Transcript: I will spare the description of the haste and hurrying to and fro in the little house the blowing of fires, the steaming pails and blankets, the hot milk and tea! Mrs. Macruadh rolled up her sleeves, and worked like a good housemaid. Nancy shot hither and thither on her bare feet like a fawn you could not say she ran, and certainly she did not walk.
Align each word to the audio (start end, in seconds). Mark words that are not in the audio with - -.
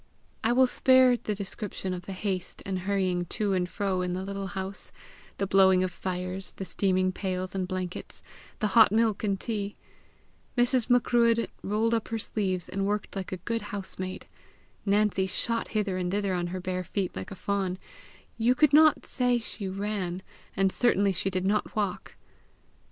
I 0.43 0.51
will 0.51 0.65
spare 0.65 1.15
the 1.15 1.35
description 1.35 1.93
of 1.93 2.07
the 2.07 2.13
haste 2.13 2.63
and 2.65 2.79
hurrying 2.79 3.25
to 3.25 3.53
and 3.53 3.69
fro 3.69 4.01
in 4.01 4.13
the 4.13 4.23
little 4.23 4.47
house 4.47 4.91
the 5.37 5.45
blowing 5.45 5.83
of 5.83 5.91
fires, 5.91 6.53
the 6.53 6.65
steaming 6.65 7.11
pails 7.11 7.53
and 7.53 7.67
blankets, 7.67 8.23
the 8.57 8.69
hot 8.73 8.91
milk 8.91 9.23
and 9.23 9.39
tea! 9.39 9.75
Mrs. 10.57 10.89
Macruadh 10.89 11.47
rolled 11.61 11.93
up 11.93 12.07
her 12.07 12.17
sleeves, 12.17 12.67
and 12.67 12.87
worked 12.87 13.15
like 13.15 13.31
a 13.31 13.37
good 13.37 13.61
housemaid. 13.61 14.25
Nancy 14.87 15.27
shot 15.27 15.67
hither 15.67 15.97
and 15.97 16.11
thither 16.11 16.33
on 16.33 16.47
her 16.47 16.59
bare 16.59 16.83
feet 16.83 17.15
like 17.15 17.29
a 17.29 17.35
fawn 17.35 17.77
you 18.39 18.55
could 18.55 18.73
not 18.73 19.05
say 19.05 19.37
she 19.37 19.67
ran, 19.67 20.23
and 20.57 20.71
certainly 20.71 21.11
she 21.11 21.29
did 21.29 21.45
not 21.45 21.75
walk. 21.75 22.15